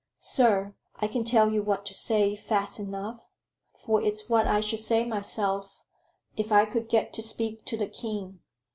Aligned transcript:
"Sir, 0.17 0.73
I 0.95 1.07
can 1.07 1.23
tell 1.23 1.51
you 1.51 1.61
what 1.61 1.85
to 1.85 1.93
say 1.93 2.35
fast 2.35 2.79
enough; 2.79 3.29
for 3.77 4.01
it's 4.01 4.27
what 4.27 4.47
I 4.47 4.59
should 4.59 4.79
say 4.79 5.05
myself 5.05 5.83
if 6.35 6.51
I 6.51 6.65
could 6.65 6.89
get 6.89 7.13
to 7.13 7.21
speak 7.21 7.65
to 7.65 7.77
the 7.77 7.85
king. 7.85 8.39